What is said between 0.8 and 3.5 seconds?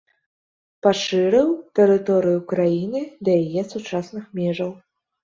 Пашырыў тэрыторыю краіны да